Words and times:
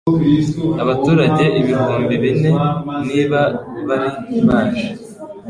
abaturage 0.83 1.43
ibihumbi 1.59 2.13
bine 2.23 2.51
niba 3.07 3.41
bari 3.87 4.11
baje 4.47 4.87